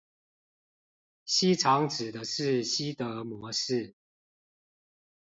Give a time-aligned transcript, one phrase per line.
[1.25, 3.93] 西廠指的是西德模式